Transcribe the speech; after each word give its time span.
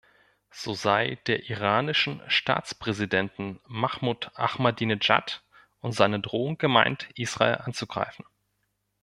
So 0.49 0.73
sei 0.73 1.19
der 1.27 1.47
iranischen 1.51 2.23
Staatspräsidenten 2.25 3.59
Mahmud 3.67 4.31
Ahmadineschad 4.33 5.43
und 5.79 5.91
seine 5.91 6.19
Drohung 6.19 6.57
gemeint, 6.57 7.07
Israel 7.13 7.59
anzugreifen. 7.63 8.25